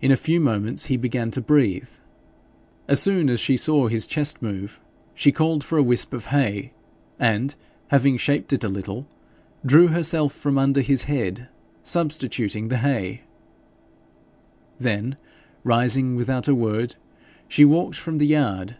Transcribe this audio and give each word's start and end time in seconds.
In 0.00 0.12
a 0.12 0.16
few 0.16 0.38
moments 0.38 0.84
he 0.84 0.96
began 0.96 1.32
to 1.32 1.40
breathe. 1.40 1.88
As 2.86 3.02
soon 3.02 3.28
as 3.28 3.40
she 3.40 3.56
saw 3.56 3.88
his 3.88 4.06
chest 4.06 4.40
move, 4.40 4.80
she 5.14 5.32
called 5.32 5.64
for 5.64 5.76
a 5.76 5.82
wisp 5.82 6.12
of 6.12 6.26
hay, 6.26 6.72
and 7.18 7.56
having 7.88 8.18
shaped 8.18 8.52
it 8.52 8.62
a 8.62 8.68
little, 8.68 9.08
drew 9.66 9.88
herself 9.88 10.32
from 10.32 10.58
under 10.58 10.80
his 10.80 11.02
head, 11.10 11.48
substituting 11.82 12.68
the 12.68 12.76
hay. 12.78 13.22
Then 14.78 15.16
rising 15.64 16.14
without 16.14 16.46
a 16.46 16.54
word 16.54 16.94
she 17.48 17.64
walked 17.64 17.96
from 17.96 18.18
the 18.18 18.28
yard. 18.28 18.76